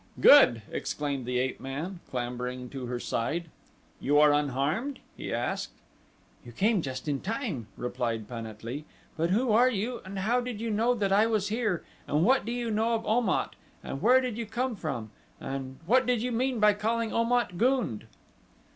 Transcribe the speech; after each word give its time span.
"Good!" 0.19 0.63
exclaimed 0.71 1.27
the 1.27 1.37
ape 1.37 1.59
man, 1.59 1.99
clambering 2.09 2.69
to 2.71 2.87
her 2.87 2.99
side. 2.99 3.51
"You 3.99 4.17
are 4.17 4.33
unharmed?" 4.33 4.97
he 5.15 5.31
asked. 5.31 5.73
"You 6.43 6.51
came 6.53 6.81
just 6.81 7.07
in 7.07 7.19
time," 7.21 7.67
replied 7.77 8.27
Pan 8.27 8.47
at 8.47 8.63
lee; 8.63 8.85
"but 9.15 9.29
who 9.29 9.51
are 9.51 9.69
you 9.69 10.01
and 10.03 10.17
how 10.17 10.41
did 10.41 10.59
you 10.59 10.71
know 10.71 10.95
that 10.95 11.11
I 11.11 11.27
was 11.27 11.49
here 11.49 11.83
and 12.07 12.25
what 12.25 12.45
do 12.45 12.51
you 12.51 12.71
know 12.71 12.95
of 12.95 13.05
Om 13.05 13.29
at 13.29 13.53
and 13.83 14.01
where 14.01 14.19
did 14.21 14.39
you 14.39 14.47
come 14.47 14.75
from 14.75 15.11
and 15.39 15.77
what 15.85 16.07
did 16.07 16.23
you 16.23 16.31
mean 16.31 16.59
by 16.59 16.73
calling 16.73 17.13
Om 17.13 17.31
at, 17.33 17.59
gund?" 17.59 18.07